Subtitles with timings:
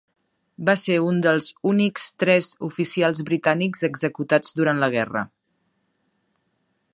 [0.67, 5.25] Va ser un dels únics tres oficials britànics executats durant la guerra.